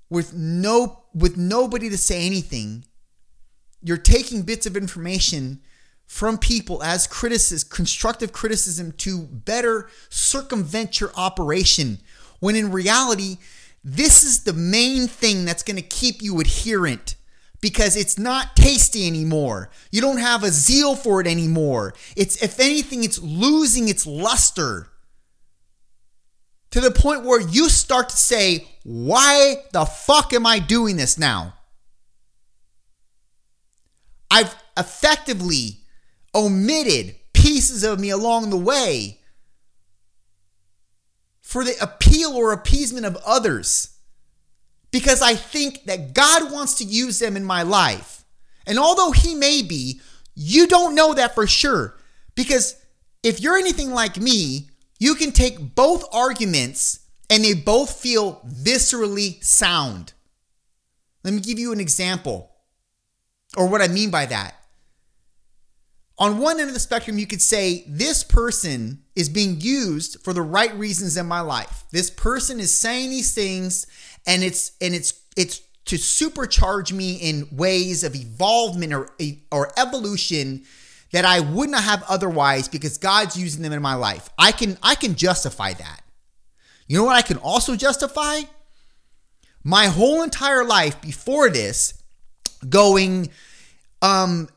with 0.09 0.33
no 0.33 1.03
with 1.15 1.37
nobody 1.37 1.91
to 1.91 1.99
say 1.99 2.25
anything, 2.27 2.85
you're 3.83 3.97
taking 3.97 4.43
bits 4.43 4.67
of 4.67 4.77
information 4.77 5.63
from 6.07 6.39
people 6.39 6.83
as 6.83 7.07
criticism, 7.07 7.69
constructive 7.71 8.33
criticism 8.33 8.93
to 8.93 9.23
better 9.23 9.89
circumvent 10.09 11.01
your 11.01 11.13
operation 11.17 11.99
when 12.41 12.57
in 12.57 12.71
reality 12.71 13.39
this 13.83 14.25
is 14.25 14.45
the 14.45 14.53
main 14.53 15.07
thing 15.07 15.45
that's 15.45 15.63
going 15.63 15.77
to 15.77 15.83
keep 15.83 16.23
you 16.23 16.41
adherent 16.41 17.17
because 17.61 17.97
it's 17.97 18.19
not 18.19 18.55
tasty 18.55 19.07
anymore. 19.07 19.71
You 19.91 20.01
don't 20.01 20.19
have 20.19 20.43
a 20.43 20.51
zeal 20.51 20.95
for 20.95 21.21
it 21.21 21.27
anymore. 21.27 21.95
It's 22.17 22.43
if 22.43 22.61
anything 22.61 23.05
it's 23.05 23.21
losing 23.21 23.89
its 23.89 24.07
luster 24.07 24.89
to 26.71 26.81
the 26.81 26.91
point 26.91 27.25
where 27.25 27.41
you 27.41 27.69
start 27.69 28.09
to 28.11 28.17
say, 28.17 28.69
"Why 28.83 29.65
the 29.73 29.85
fuck 29.85 30.33
am 30.33 30.47
I 30.47 30.59
doing 30.59 30.97
this 30.97 31.17
now?" 31.17 31.55
I've 34.31 34.55
effectively 34.77 35.86
omitted 36.37 37.17
pieces 37.33 37.83
of 37.83 37.99
me 37.99 38.11
along 38.11 38.51
the 38.51 38.57
way 38.57 39.19
for 41.41 41.65
the 41.65 41.75
appeal 41.81 42.33
or 42.33 42.53
appeasement 42.53 43.07
of 43.07 43.17
others 43.25 43.97
because 44.91 45.23
I 45.23 45.35
think 45.35 45.85
that 45.85 46.13
God 46.13 46.53
wants 46.53 46.75
to 46.77 46.85
use 46.85 47.19
them 47.19 47.37
in 47.37 47.45
my 47.45 47.63
life. 47.63 48.25
And 48.67 48.79
although 48.79 49.13
He 49.13 49.35
may 49.35 49.63
be, 49.63 50.01
you 50.35 50.67
don't 50.67 50.95
know 50.95 51.15
that 51.15 51.35
for 51.35 51.47
sure 51.47 51.97
because 52.35 52.77
if 53.23 53.41
you're 53.41 53.57
anything 53.57 53.91
like 53.91 54.19
me, 54.19 54.69
you 54.99 55.15
can 55.15 55.33
take 55.33 55.75
both 55.75 56.05
arguments 56.13 57.01
and 57.31 57.43
they 57.43 57.55
both 57.55 57.99
feel 57.99 58.41
viscerally 58.47 59.43
sound. 59.43 60.13
Let 61.25 61.35
me 61.35 61.41
give 61.41 61.59
you 61.59 61.73
an 61.73 61.81
example 61.81 62.51
or 63.57 63.69
what 63.69 63.83
I 63.83 63.89
mean 63.89 64.11
by 64.11 64.27
that 64.27 64.55
on 66.19 66.39
one 66.39 66.59
end 66.59 66.69
of 66.69 66.75
the 66.75 66.81
spectrum, 66.81 67.19
you 67.19 67.27
could 67.27 67.43
say 67.43 67.85
this 67.87 68.25
person 68.25 69.03
is 69.15 69.29
being 69.29 69.61
used 69.61 70.23
for 70.25 70.33
the 70.33 70.43
right 70.43 70.75
reasons 70.75 71.17
in 71.17 71.27
my 71.27 71.41
life. 71.41 71.85
This 71.93 72.11
person 72.11 72.59
is 72.59 72.73
saying 72.73 73.11
these 73.11 73.35
things, 73.35 73.87
and 74.27 74.43
it's 74.43 74.73
and 74.81 74.95
it's 74.95 75.13
it's 75.37 75.61
to 75.87 75.97
supercharge 75.97 76.93
me 76.93 77.15
in 77.15 77.49
ways 77.53 78.03
of 78.03 78.15
evolvement 78.15 78.95
or 78.95 79.11
or 79.53 79.73
evolution 79.79 80.65
that 81.13 81.25
I 81.25 81.41
would 81.41 81.71
not 81.71 81.85
have 81.85 82.03
otherwise 82.09 82.69
because 82.69 82.99
God's 82.99 83.37
using 83.37 83.63
them 83.63 83.73
in 83.73 83.83
my 83.83 83.95
life. 83.95 84.29
I 84.39 84.53
can 84.53 84.79
I 84.83 84.95
can 84.95 85.17
justify 85.17 85.75
that. 85.75 86.01
You 86.89 86.99
know 86.99 87.05
what 87.05 87.17
I 87.17 87.23
can 87.23 87.37
also 87.39 87.77
justify? 87.77 88.41
My 89.63 89.87
whole 89.87 90.23
entire 90.23 90.65
life 90.65 91.01
before 91.03 91.51
this 91.51 92.03
going 92.69 93.29
um 94.01 94.49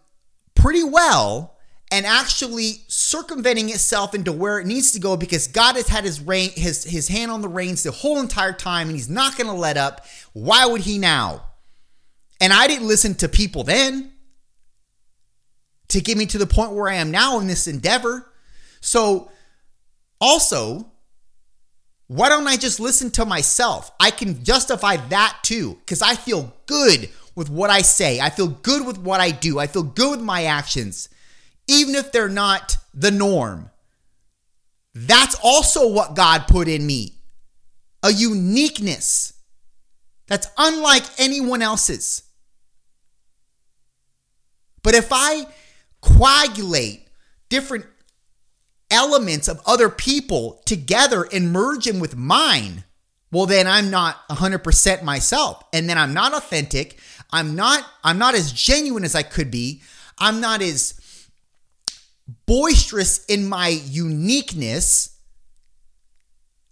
pretty 0.60 0.84
well 0.84 1.56
and 1.92 2.06
actually 2.06 2.84
circumventing 2.88 3.70
itself 3.70 4.14
into 4.14 4.32
where 4.32 4.60
it 4.60 4.68
needs 4.68 4.92
to 4.92 5.00
go 5.00 5.18
because 5.18 5.48
God 5.48 5.76
has 5.76 5.88
had 5.88 6.04
his 6.04 6.22
reign, 6.22 6.52
his 6.52 6.84
his 6.84 7.08
hand 7.08 7.32
on 7.32 7.42
the 7.42 7.48
reins 7.48 7.84
the 7.84 7.92
whole 7.92 8.20
entire 8.20 8.54
time 8.54 8.88
and 8.88 8.96
he's 8.96 9.10
not 9.10 9.38
going 9.38 9.48
to 9.48 9.54
let 9.54 9.78
up. 9.78 10.06
Why 10.34 10.66
would 10.66 10.82
he 10.82 11.00
now? 11.00 11.46
And 12.40 12.54
I 12.54 12.68
didn't 12.68 12.88
listen 12.88 13.16
to 13.16 13.28
people 13.28 13.64
then 13.64 14.12
to 15.90 16.02
get 16.02 16.18
me 16.18 16.26
to 16.28 16.38
the 16.38 16.48
point 16.48 16.74
where 16.74 16.90
I 16.90 16.96
am 16.96 17.12
now 17.12 17.40
in 17.40 17.48
this 17.48 17.68
endeavor. 17.68 18.32
So 18.82 19.32
also, 20.22 20.92
why 22.08 22.30
don't 22.30 22.48
I 22.48 22.56
just 22.56 22.80
listen 22.80 23.12
to 23.12 23.26
myself? 23.26 23.92
I 24.00 24.12
can 24.12 24.44
justify 24.44 24.98
that 24.98 25.40
too 25.44 25.78
because 25.80 26.02
I 26.02 26.16
feel 26.16 26.54
good 26.66 27.10
with 27.40 27.50
what 27.50 27.72
I 27.72 27.82
say. 27.82 28.20
I 28.20 28.30
feel 28.30 28.50
good 28.50 28.86
with 28.86 29.00
what 29.00 29.20
I 29.20 29.32
do. 29.32 29.58
I 29.58 29.66
feel 29.66 29.82
good 29.82 30.12
with 30.12 30.22
my 30.22 30.44
actions 30.44 31.10
even 31.70 31.94
if 31.96 32.12
they're 32.12 32.28
not 32.28 32.76
the 32.94 33.12
norm. 33.12 33.70
That's 34.94 35.38
also 35.42 35.88
what 35.88 36.16
God 36.16 36.48
put 36.48 36.68
in 36.68 36.86
me 36.86 37.14
a 38.02 38.12
uniqueness 38.12 39.34
that's 40.28 40.48
unlike 40.58 41.04
anyone 41.18 41.62
else's. 41.62 42.24
But 44.82 44.96
if 44.96 45.10
I 45.12 45.46
coagulate 46.02 47.08
different 47.50 47.86
elements 48.90 49.48
of 49.48 49.62
other 49.66 49.90
people 49.90 50.62
together 50.66 51.28
and 51.32 51.52
merge 51.52 51.86
them 51.86 52.00
with 52.00 52.16
mine, 52.16 52.86
well 53.32 53.46
then 53.46 53.68
I'm 53.68 53.92
not 53.92 54.28
100% 54.30 55.04
myself 55.04 55.64
and 55.74 55.90
then 55.90 55.98
I'm 55.98 56.14
not 56.14 56.34
authentic. 56.34 56.98
I'm 57.32 57.56
not 57.56 57.86
I'm 58.04 58.18
not 58.18 58.36
as 58.36 58.52
genuine 58.52 59.04
as 59.04 59.16
I 59.16 59.24
could 59.24 59.52
be. 59.52 59.82
I'm 60.18 60.42
not 60.42 60.62
as 60.62 61.00
boisterous 62.46 63.26
in 63.26 63.48
my 63.48 63.68
uniqueness, 63.68 65.18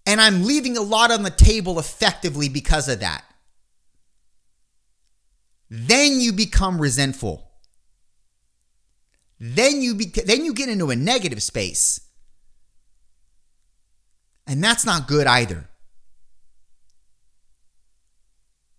and 0.05 0.19
I'm 0.19 0.43
leaving 0.43 0.77
a 0.77 0.81
lot 0.81 1.11
on 1.11 1.23
the 1.23 1.29
table 1.29 1.79
effectively 1.79 2.49
because 2.49 2.89
of 2.89 2.99
that. 2.99 3.23
Then 5.69 6.19
you 6.19 6.33
become 6.33 6.79
resentful. 6.79 7.51
Then 9.39 9.81
you 9.81 9.93
be, 9.93 10.05
then 10.05 10.45
you 10.45 10.53
get 10.53 10.69
into 10.69 10.89
a 10.89 10.95
negative 10.95 11.43
space. 11.43 11.99
And 14.47 14.63
that's 14.63 14.85
not 14.85 15.07
good 15.07 15.27
either. 15.27 15.69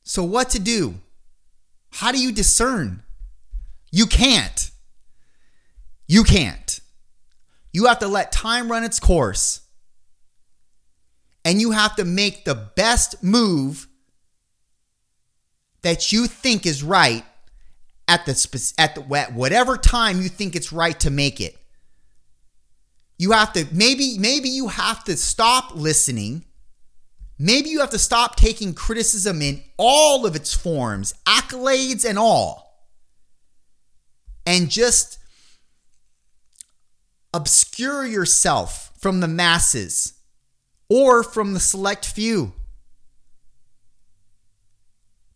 So 0.03 0.25
what 0.25 0.51
to 0.51 0.59
do? 0.59 0.95
How 1.91 2.13
do 2.13 2.19
you 2.19 2.33
discern? 2.33 3.03
You 3.91 4.07
can't. 4.07 4.71
You 6.07 6.25
can't. 6.25 6.81
You 7.73 7.87
have 7.87 7.99
to 8.01 8.09
let 8.09 8.33
time 8.33 8.71
run 8.71 8.85
its 8.85 8.99
course. 8.99 9.61
And 11.45 11.61
you 11.61 11.71
have 11.71 11.97
to 11.97 12.05
make 12.05 12.45
the 12.45 12.55
best 12.55 13.23
move 13.23 13.89
that 15.83 16.13
you 16.13 16.27
think 16.27 16.67
is 16.67 16.83
right 16.83 17.25
at 18.07 18.27
the 18.27 18.73
at 18.79 18.95
the 18.95 19.17
at 19.17 19.35
whatever 19.35 19.77
time 19.77 20.21
you 20.21 20.29
think 20.29 20.57
it's 20.57 20.73
right 20.73 20.99
to 21.01 21.11
make 21.11 21.41
it. 21.41 21.57
You 23.19 23.33
have 23.33 23.53
to 23.53 23.67
maybe 23.73 24.17
maybe 24.19 24.49
you 24.49 24.69
have 24.69 25.05
to 25.05 25.17
stop 25.17 25.75
listening. 25.75 26.45
Maybe 27.39 27.69
you 27.71 27.81
have 27.81 27.91
to 27.91 27.99
stop 27.99 28.37
taking 28.37 28.75
criticism 28.75 29.41
in 29.43 29.63
all 29.77 30.27
of 30.27 30.35
its 30.35 30.55
forms, 30.55 31.15
accolades 31.25 32.05
and 32.05 32.19
all. 32.19 32.89
And 34.45 34.71
just 34.71 35.19
obscure 37.33 38.05
yourself 38.05 38.91
from 38.99 39.21
the 39.21 39.29
masses 39.29 40.15
or 40.89 41.23
from 41.23 41.55
the 41.55 41.61
select 41.61 42.07
few. 42.07 42.55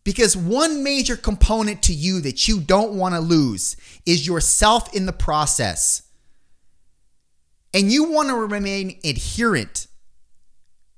Because 0.03 0.35
one 0.35 0.83
major 0.83 1.15
component 1.15 1.81
to 1.83 1.93
you 1.93 2.19
that 2.21 2.47
you 2.47 2.59
don't 2.59 2.93
want 2.93 3.15
to 3.15 3.21
lose 3.21 3.77
is 4.05 4.27
yourself 4.27 4.93
in 4.93 5.05
the 5.05 5.13
process. 5.13 6.01
And 7.73 7.91
you 7.91 8.11
want 8.11 8.27
to 8.27 8.35
remain 8.35 8.99
adherent. 9.05 9.87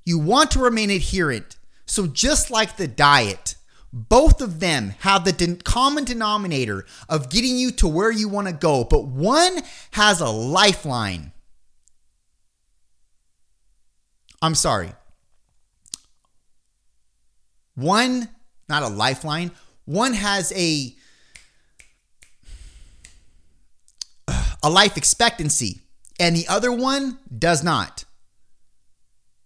You 0.05 0.19
want 0.19 0.51
to 0.51 0.59
remain 0.59 0.91
adherent. 0.91 1.57
So, 1.87 2.07
just 2.07 2.51
like 2.51 2.77
the 2.77 2.87
diet, 2.87 3.55
both 3.91 4.41
of 4.41 4.59
them 4.59 4.93
have 4.99 5.25
the 5.25 5.61
common 5.63 6.03
denominator 6.03 6.85
of 7.09 7.29
getting 7.29 7.57
you 7.57 7.71
to 7.71 7.87
where 7.87 8.11
you 8.11 8.29
want 8.29 8.47
to 8.47 8.53
go, 8.53 8.83
but 8.83 9.05
one 9.05 9.61
has 9.91 10.21
a 10.21 10.29
lifeline. 10.29 11.31
I'm 14.41 14.55
sorry. 14.55 14.91
One, 17.75 18.29
not 18.69 18.83
a 18.83 18.87
lifeline, 18.87 19.51
one 19.85 20.13
has 20.13 20.51
a 20.53 20.95
a 24.63 24.69
life 24.69 24.97
expectancy 24.97 25.81
and 26.19 26.35
the 26.35 26.47
other 26.47 26.71
one 26.71 27.19
does 27.37 27.63
not. 27.63 28.04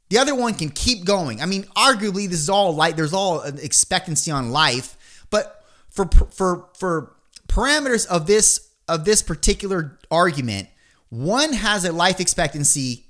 The 0.10 0.18
other 0.18 0.34
one 0.34 0.56
can 0.56 0.70
keep 0.70 1.06
going. 1.06 1.42
I 1.42 1.46
mean, 1.46 1.64
arguably, 1.76 2.28
this 2.28 2.40
is 2.40 2.50
all 2.50 2.76
like 2.76 2.96
there's 2.96 3.14
all 3.14 3.42
an 3.42 3.60
expectancy 3.60 4.32
on 4.32 4.52
life, 4.52 5.26
but 5.30 5.64
for 5.90 6.08
for 6.32 6.70
for 6.78 7.16
parameters 7.48 8.08
of 8.08 8.26
this 8.26 8.70
of 8.88 9.06
this 9.06 9.22
particular 9.22 10.00
argument, 10.10 10.70
one 11.10 11.54
has 11.54 11.86
a 11.86 11.92
life 11.92 12.20
expectancy 12.20 13.06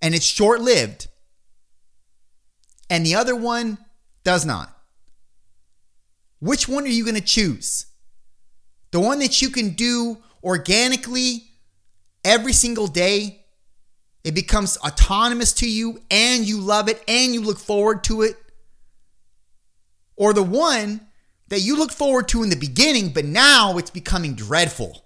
and 0.00 0.14
it's 0.14 0.24
short 0.24 0.60
lived, 0.60 1.08
and 2.88 3.04
the 3.04 3.14
other 3.16 3.34
one 3.34 3.78
does 4.24 4.44
not. 4.44 4.72
which 6.38 6.68
one 6.68 6.84
are 6.84 6.88
you 6.88 7.02
going 7.04 7.14
to 7.16 7.20
choose? 7.20 7.86
The 8.90 9.00
one 9.00 9.18
that 9.20 9.40
you 9.42 9.50
can 9.50 9.70
do 9.70 10.18
organically 10.44 11.50
every 12.24 12.52
single 12.52 12.86
day. 12.86 13.45
It 14.26 14.34
becomes 14.34 14.76
autonomous 14.78 15.52
to 15.52 15.70
you 15.70 16.02
and 16.10 16.44
you 16.44 16.60
love 16.60 16.88
it 16.88 17.00
and 17.06 17.32
you 17.32 17.40
look 17.40 17.60
forward 17.60 18.02
to 18.04 18.22
it. 18.22 18.36
Or 20.16 20.32
the 20.32 20.42
one 20.42 21.00
that 21.46 21.60
you 21.60 21.78
look 21.78 21.92
forward 21.92 22.26
to 22.30 22.42
in 22.42 22.50
the 22.50 22.56
beginning, 22.56 23.10
but 23.10 23.24
now 23.24 23.78
it's 23.78 23.90
becoming 23.90 24.34
dreadful 24.34 25.04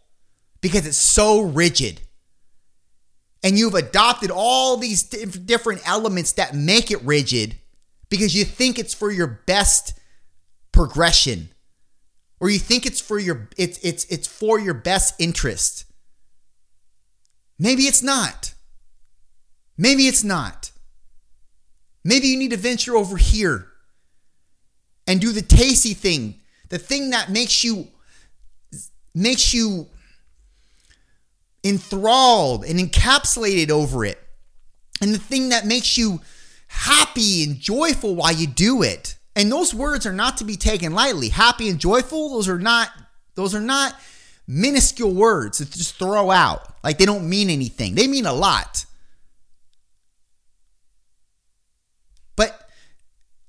because 0.62 0.86
it's 0.86 0.96
so 0.96 1.42
rigid. 1.42 2.00
And 3.42 3.58
you've 3.58 3.74
adopted 3.74 4.30
all 4.30 4.78
these 4.78 5.02
different 5.02 5.86
elements 5.86 6.32
that 6.32 6.54
make 6.54 6.90
it 6.90 7.02
rigid 7.02 7.56
because 8.08 8.34
you 8.34 8.46
think 8.46 8.78
it's 8.78 8.94
for 8.94 9.10
your 9.10 9.42
best 9.46 10.00
progression 10.72 11.50
or 12.40 12.48
you 12.48 12.58
think 12.58 12.86
it's 12.86 13.02
for 13.02 13.18
your 13.18 13.50
it's 13.58 13.78
it's 13.82 14.06
it's 14.06 14.26
for 14.26 14.58
your 14.58 14.72
best 14.72 15.14
interest. 15.18 15.84
Maybe 17.58 17.82
it's 17.82 18.02
not. 18.02 18.54
Maybe 19.80 20.06
it's 20.08 20.22
not. 20.22 20.72
Maybe 22.04 22.26
you 22.26 22.38
need 22.38 22.50
to 22.50 22.58
venture 22.58 22.96
over 22.96 23.16
here 23.16 23.66
and 25.06 25.22
do 25.22 25.32
the 25.32 25.40
tasty 25.40 25.94
thing, 25.94 26.38
the 26.68 26.78
thing 26.78 27.10
that 27.10 27.30
makes 27.30 27.64
you 27.64 27.88
makes 29.14 29.54
you 29.54 29.86
enthralled 31.64 32.66
and 32.66 32.78
encapsulated 32.78 33.70
over 33.70 34.04
it. 34.04 34.18
And 35.00 35.14
the 35.14 35.18
thing 35.18 35.48
that 35.48 35.64
makes 35.64 35.96
you 35.96 36.20
happy 36.68 37.42
and 37.42 37.58
joyful 37.58 38.14
while 38.14 38.34
you 38.34 38.46
do 38.46 38.82
it. 38.82 39.16
And 39.34 39.50
those 39.50 39.72
words 39.72 40.04
are 40.04 40.12
not 40.12 40.36
to 40.36 40.44
be 40.44 40.56
taken 40.56 40.92
lightly. 40.92 41.30
Happy 41.30 41.70
and 41.70 41.78
joyful, 41.78 42.28
those 42.28 42.50
are 42.50 42.58
not 42.58 42.90
those 43.34 43.54
are 43.54 43.60
not 43.60 43.94
minuscule 44.46 45.14
words 45.14 45.56
to 45.56 45.64
just 45.64 45.94
throw 45.94 46.30
out. 46.30 46.74
Like 46.84 46.98
they 46.98 47.06
don't 47.06 47.26
mean 47.26 47.48
anything. 47.48 47.94
They 47.94 48.06
mean 48.06 48.26
a 48.26 48.34
lot. 48.34 48.84
But 52.40 52.58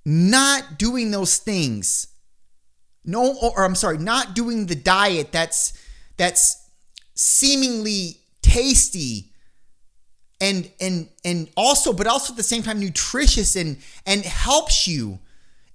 not 0.05 0.77
doing 0.77 1.12
those 1.12 1.38
things. 1.38 2.08
No 3.03 3.36
or 3.41 3.63
I'm 3.63 3.75
sorry, 3.75 3.98
not 3.98 4.36
doing 4.36 4.67
the 4.67 4.75
diet 4.75 5.31
that's 5.31 5.74
that's 6.17 6.70
seemingly 7.15 8.20
tasty 8.41 9.31
and 10.39 10.70
and 10.79 11.08
and 11.24 11.50
also 11.55 11.93
but 11.93 12.08
also 12.08 12.34
at 12.34 12.38
the 12.38 12.43
same 12.43 12.63
time 12.63 12.79
nutritious 12.79 13.55
and 13.55 13.77
and 14.05 14.24
helps 14.24 14.88
you 14.88 15.20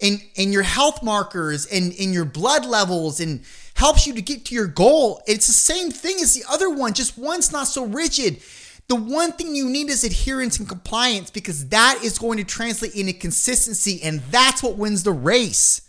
in 0.01 0.21
in 0.35 0.53
your 0.53 0.63
health 0.63 1.03
markers 1.03 1.67
and 1.67 1.93
in 1.95 2.13
your 2.13 2.25
blood 2.25 2.67
levels 2.67 3.21
and 3.21 3.43
helps 3.75 4.07
you 4.07 4.15
to 4.15 4.23
get 4.23 4.45
to 4.47 4.55
your 4.55 4.67
goal. 4.67 5.23
It's 5.27 5.47
the 5.47 5.53
same 5.53 5.91
thing 5.91 6.17
as 6.21 6.35
the 6.35 6.45
other 6.51 6.71
one 6.71 6.93
just 6.93 7.17
one's 7.17 7.53
not 7.53 7.65
so 7.65 7.87
rigid 7.87 8.41
the 8.89 8.97
one 8.97 9.33
thing 9.33 9.55
you 9.55 9.69
need 9.69 9.91
is 9.91 10.05
adherence 10.05 10.59
and 10.59 10.69
compliance 10.69 11.31
because 11.31 11.69
that 11.69 12.01
is 12.05 12.19
going 12.19 12.39
to 12.39 12.45
translate 12.45 12.95
into 12.95 13.13
consistency 13.13 14.01
and 14.03 14.21
that's 14.31 14.63
what 14.63 14.77
wins 14.77 15.03
the 15.03 15.13
race 15.13 15.87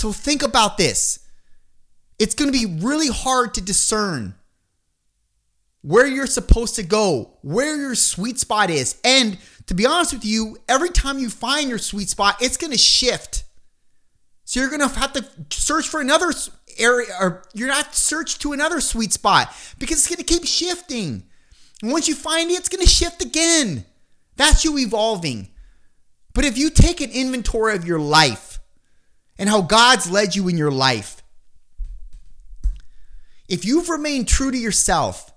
So 0.00 0.12
think 0.12 0.42
about 0.42 0.78
this. 0.78 1.18
It's 2.18 2.34
going 2.34 2.50
to 2.50 2.58
be 2.58 2.82
really 2.82 3.08
hard 3.08 3.52
to 3.52 3.60
discern 3.60 4.34
where 5.82 6.06
you're 6.06 6.26
supposed 6.26 6.76
to 6.76 6.82
go, 6.82 7.36
where 7.42 7.76
your 7.76 7.94
sweet 7.94 8.38
spot 8.38 8.70
is. 8.70 8.98
And 9.04 9.36
to 9.66 9.74
be 9.74 9.84
honest 9.84 10.14
with 10.14 10.24
you, 10.24 10.56
every 10.70 10.88
time 10.88 11.18
you 11.18 11.28
find 11.28 11.68
your 11.68 11.76
sweet 11.76 12.08
spot, 12.08 12.40
it's 12.40 12.56
going 12.56 12.72
to 12.72 12.78
shift. 12.78 13.44
So 14.46 14.60
you're 14.60 14.70
going 14.70 14.80
to 14.80 14.88
have 14.88 15.12
to 15.12 15.26
search 15.50 15.86
for 15.86 16.00
another 16.00 16.32
area, 16.80 17.08
or 17.20 17.42
you're 17.54 17.68
not 17.68 17.94
search 17.94 18.38
to 18.40 18.52
another 18.52 18.80
sweet 18.80 19.12
spot 19.12 19.54
because 19.78 19.98
it's 19.98 20.08
going 20.08 20.18
to 20.18 20.24
keep 20.24 20.46
shifting. 20.46 21.24
And 21.82 21.92
once 21.92 22.08
you 22.08 22.14
find 22.14 22.50
it, 22.50 22.54
it's 22.54 22.68
going 22.68 22.82
to 22.82 22.88
shift 22.88 23.22
again. 23.22 23.84
That's 24.36 24.64
you 24.64 24.78
evolving. 24.78 25.48
But 26.34 26.44
if 26.44 26.56
you 26.56 26.70
take 26.70 27.00
an 27.00 27.10
inventory 27.10 27.74
of 27.74 27.84
your 27.84 27.98
life, 27.98 28.50
and 29.40 29.48
how 29.48 29.62
God's 29.62 30.08
led 30.10 30.36
you 30.36 30.48
in 30.48 30.58
your 30.58 30.70
life. 30.70 31.22
If 33.48 33.64
you've 33.64 33.88
remained 33.88 34.28
true 34.28 34.50
to 34.50 34.56
yourself 34.56 35.32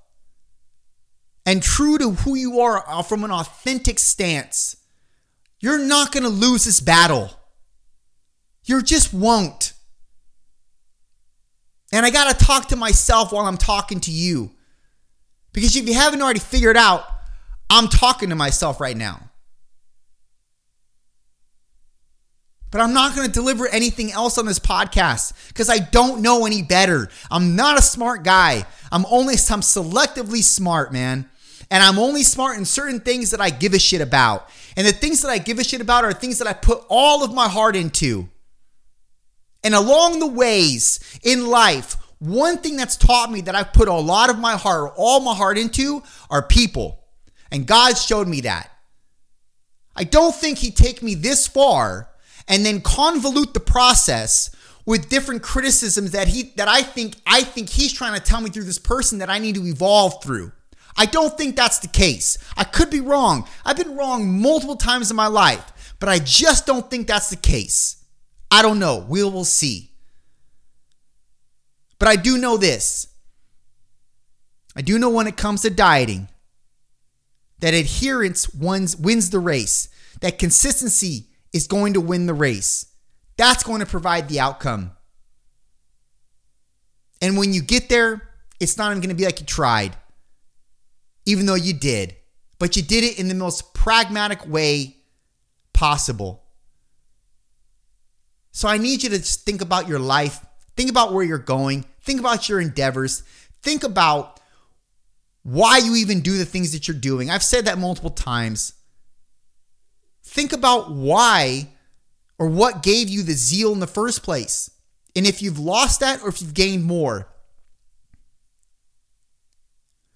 and 1.45 1.63
true 1.63 1.97
to 1.97 2.11
who 2.11 2.35
you 2.35 2.59
are 2.59 2.83
uh, 2.85 3.01
from 3.01 3.23
an 3.23 3.31
authentic 3.31 3.99
stance, 3.99 4.75
you're 5.61 5.79
not 5.79 6.11
going 6.11 6.23
to 6.23 6.29
lose 6.29 6.65
this 6.65 6.81
battle. 6.81 7.31
You 8.65 8.83
just 8.83 9.13
won't. 9.13 9.72
And 11.93 12.05
I 12.05 12.09
got 12.09 12.37
to 12.37 12.45
talk 12.45 12.67
to 12.69 12.75
myself 12.75 13.31
while 13.31 13.45
I'm 13.45 13.55
talking 13.55 14.01
to 14.01 14.11
you. 14.11 14.51
Because 15.53 15.75
if 15.77 15.87
you 15.87 15.93
haven't 15.93 16.21
already 16.21 16.41
figured 16.41 16.75
out, 16.75 17.05
I'm 17.69 17.87
talking 17.87 18.29
to 18.29 18.35
myself 18.35 18.81
right 18.81 18.97
now. 18.97 19.29
but 22.73 22.81
I'm 22.81 22.91
not 22.91 23.15
going 23.15 23.27
to 23.27 23.31
deliver 23.31 23.67
anything 23.67 24.11
else 24.11 24.39
on 24.39 24.47
this 24.47 24.57
podcast 24.57 25.33
because 25.49 25.69
I 25.69 25.77
don't 25.77 26.23
know 26.23 26.47
any 26.47 26.63
better. 26.63 27.07
I'm 27.29 27.55
not 27.55 27.77
a 27.77 27.83
smart 27.83 28.23
guy. 28.23 28.65
I'm 28.91 29.05
only 29.11 29.35
I'm 29.35 29.61
selectively 29.61 30.41
smart, 30.41 30.91
man. 30.91 31.29
And 31.69 31.83
I'm 31.83 31.99
only 31.99 32.23
smart 32.23 32.57
in 32.57 32.65
certain 32.65 32.99
things 32.99 33.29
that 33.29 33.39
I 33.39 33.51
give 33.51 33.75
a 33.75 33.79
shit 33.79 34.01
about. 34.01 34.49
And 34.75 34.87
the 34.87 34.91
things 34.91 35.21
that 35.21 35.29
I 35.29 35.37
give 35.37 35.59
a 35.59 35.63
shit 35.63 35.81
about 35.81 36.03
are 36.03 36.13
things 36.13 36.39
that 36.39 36.47
I 36.47 36.53
put 36.53 36.83
all 36.89 37.23
of 37.23 37.31
my 37.31 37.47
heart 37.47 37.75
into. 37.75 38.27
And 39.63 39.73
along 39.73 40.19
the 40.19 40.27
ways 40.27 40.99
in 41.23 41.47
life, 41.47 41.95
one 42.19 42.57
thing 42.57 42.77
that's 42.77 42.95
taught 42.95 43.31
me 43.31 43.41
that 43.41 43.55
I've 43.55 43.73
put 43.73 43.87
a 43.87 43.93
lot 43.93 44.29
of 44.29 44.39
my 44.39 44.55
heart, 44.55 44.93
all 44.95 45.19
my 45.19 45.35
heart 45.35 45.57
into, 45.57 46.03
are 46.29 46.41
people. 46.41 47.03
And 47.51 47.67
God 47.67 47.97
showed 47.97 48.27
me 48.27 48.41
that. 48.41 48.71
I 49.95 50.03
don't 50.03 50.33
think 50.33 50.57
He'd 50.59 50.75
take 50.75 51.03
me 51.03 51.15
this 51.15 51.47
far 51.47 52.09
and 52.47 52.65
then 52.65 52.81
convolute 52.81 53.53
the 53.53 53.59
process 53.59 54.49
with 54.85 55.09
different 55.09 55.41
criticisms 55.41 56.11
that 56.11 56.27
he 56.27 56.53
that 56.57 56.67
I 56.67 56.81
think 56.81 57.15
I 57.25 57.43
think 57.43 57.69
he's 57.69 57.93
trying 57.93 58.19
to 58.19 58.19
tell 58.19 58.41
me 58.41 58.49
through 58.49 58.65
this 58.65 58.79
person 58.79 59.19
that 59.19 59.29
I 59.29 59.39
need 59.39 59.55
to 59.55 59.65
evolve 59.65 60.21
through. 60.21 60.51
I 60.97 61.05
don't 61.05 61.35
think 61.37 61.55
that's 61.55 61.79
the 61.79 61.87
case. 61.87 62.37
I 62.55 62.63
could 62.63 62.89
be 62.89 62.99
wrong. 62.99 63.47
I've 63.65 63.77
been 63.77 63.95
wrong 63.95 64.41
multiple 64.41 64.75
times 64.75 65.09
in 65.09 65.17
my 65.17 65.27
life, 65.27 65.95
but 65.99 66.09
I 66.09 66.19
just 66.19 66.65
don't 66.65 66.89
think 66.89 67.07
that's 67.07 67.29
the 67.29 67.35
case. 67.35 68.02
I 68.53 68.61
don't 68.61 68.77
know. 68.77 69.03
We 69.09 69.23
will 69.23 69.45
see. 69.45 69.89
But 71.97 72.07
I 72.07 72.15
do 72.15 72.37
know 72.37 72.55
this. 72.55 73.07
I 74.75 74.83
do 74.83 74.99
know 74.99 75.09
when 75.09 75.25
it 75.25 75.37
comes 75.37 75.63
to 75.63 75.71
dieting 75.71 76.27
that 77.61 77.73
adherence 77.73 78.53
wins 78.53 78.95
wins 78.95 79.31
the 79.31 79.39
race. 79.39 79.89
That 80.21 80.37
consistency 80.37 81.29
is 81.51 81.65
going 81.65 81.93
to 81.93 82.01
win 82.01 82.27
the 82.27 82.35
race. 82.35 82.85
That's 83.37 83.63
going 83.63 83.79
to 83.79 83.87
provide 83.87 84.29
the 84.29 84.39
outcome. 84.39 84.91
And 87.23 87.37
when 87.37 87.53
you 87.53 87.63
get 87.63 87.89
there, 87.89 88.21
it's 88.59 88.77
not 88.77 88.91
even 88.91 88.99
going 88.99 89.09
to 89.09 89.15
be 89.15 89.25
like 89.25 89.39
you 89.39 89.47
tried, 89.47 89.95
even 91.25 91.47
though 91.47 91.55
you 91.55 91.73
did. 91.73 92.15
But 92.59 92.75
you 92.75 92.83
did 92.83 93.03
it 93.03 93.17
in 93.17 93.29
the 93.29 93.33
most 93.33 93.73
pragmatic 93.73 94.47
way 94.47 94.97
possible. 95.73 96.42
So 98.53 98.67
I 98.67 98.77
need 98.77 99.03
you 99.03 99.09
to 99.09 99.17
just 99.17 99.45
think 99.45 99.61
about 99.61 99.87
your 99.87 99.99
life, 99.99 100.45
think 100.77 100.89
about 100.89 101.11
where 101.11 101.25
you're 101.25 101.39
going, 101.39 101.85
think 102.01 102.19
about 102.19 102.47
your 102.47 102.61
endeavors, 102.61 103.23
think 103.63 103.83
about 103.83 104.39
why 105.41 105.79
you 105.79 105.95
even 105.95 106.21
do 106.21 106.37
the 106.37 106.45
things 106.45 106.71
that 106.71 106.87
you're 106.87 106.95
doing. 106.95 107.29
I've 107.29 107.43
said 107.43 107.65
that 107.65 107.77
multiple 107.77 108.11
times 108.11 108.73
think 110.23 110.53
about 110.53 110.91
why 110.91 111.67
or 112.37 112.47
what 112.47 112.83
gave 112.83 113.09
you 113.09 113.23
the 113.23 113.33
zeal 113.33 113.73
in 113.73 113.79
the 113.79 113.87
first 113.87 114.23
place. 114.23 114.69
And 115.15 115.27
if 115.27 115.41
you've 115.41 115.59
lost 115.59 115.99
that 115.99 116.21
or 116.21 116.29
if 116.29 116.41
you've 116.41 116.53
gained 116.53 116.85
more. 116.85 117.27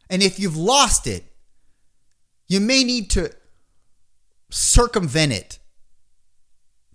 And 0.09 0.23
if 0.23 0.39
you've 0.39 0.55
lost 0.55 1.05
it, 1.05 1.23
you 2.47 2.59
may 2.59 2.83
need 2.83 3.09
to 3.11 3.31
circumvent 4.49 5.33
it 5.33 5.59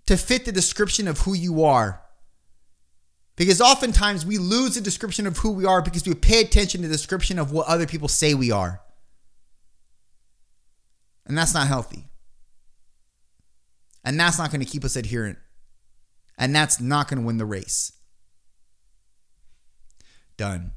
to 0.06 0.16
fit 0.16 0.44
the 0.44 0.52
description 0.52 1.08
of 1.08 1.20
who 1.20 1.34
you 1.34 1.64
are. 1.64 2.02
Because 3.36 3.60
oftentimes 3.60 4.26
we 4.26 4.38
lose 4.38 4.74
the 4.74 4.80
description 4.80 5.26
of 5.26 5.38
who 5.38 5.50
we 5.50 5.64
are 5.64 5.80
because 5.80 6.06
we 6.06 6.14
pay 6.14 6.40
attention 6.40 6.82
to 6.82 6.88
the 6.88 6.94
description 6.94 7.38
of 7.38 7.50
what 7.50 7.66
other 7.66 7.86
people 7.86 8.08
say 8.08 8.34
we 8.34 8.50
are. 8.50 8.82
And 11.26 11.38
that's 11.38 11.54
not 11.54 11.66
healthy. 11.66 12.10
And 14.04 14.18
that's 14.18 14.38
not 14.38 14.50
going 14.50 14.60
to 14.60 14.66
keep 14.66 14.84
us 14.84 14.96
adherent. 14.96 15.38
And 16.36 16.54
that's 16.54 16.80
not 16.80 17.08
going 17.08 17.20
to 17.20 17.26
win 17.26 17.38
the 17.38 17.46
race. 17.46 17.92
Done. 20.36 20.72